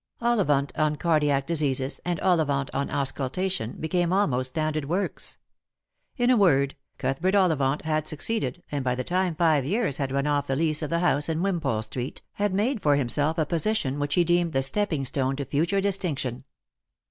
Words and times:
"Ollivant 0.19 0.71
on 0.75 0.95
Cardiao 0.95 1.45
Diseases" 1.45 1.99
and" 2.03 2.19
Ollivant 2.21 2.71
on 2.73 2.89
Auscultation" 2.89 3.73
became 3.79 4.11
almost 4.11 4.49
standard 4.49 4.85
works. 4.85 5.37
In 6.17 6.31
a 6.31 6.35
word, 6.35 6.73
Cuthbert 6.97 7.35
Ollivant 7.35 7.83
had 7.83 8.07
succeeded, 8.07 8.63
and 8.71 8.83
by 8.83 8.95
the 8.95 9.03
time 9.03 9.35
five 9.35 9.63
years 9.63 9.97
had 9.97 10.11
run 10.11 10.25
off 10.25 10.47
the 10.47 10.55
lease 10.55 10.81
of 10.81 10.89
the 10.89 11.01
house 11.01 11.29
in 11.29 11.43
Wimpole 11.43 11.83
street 11.83 12.23
had 12.31 12.51
made 12.51 12.81
for 12.81 12.95
himself 12.95 13.37
a 13.37 13.45
position 13.45 13.99
which 13.99 14.15
he 14.15 14.23
deemed 14.23 14.53
the 14.53 14.63
stepping 14.63 15.05
stone 15.05 15.35
to 15.35 15.45
future 15.45 15.81
distinction. 15.81 16.45